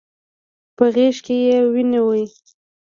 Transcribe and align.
په 0.77 0.85
غېږ 0.93 1.15
کې 1.25 1.35
يې 1.45 1.57
ونيو. 1.73 2.09